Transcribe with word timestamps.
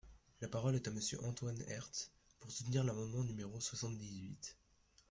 La 0.41 0.47
parole 0.47 0.73
est 0.75 0.87
à 0.87 0.91
Monsieur 0.91 1.23
Antoine 1.23 1.61
Herth, 1.67 2.09
pour 2.39 2.49
soutenir 2.49 2.83
l’amendement 2.83 3.23
numéro 3.23 3.59
soixante-dix-huit. 3.59 4.57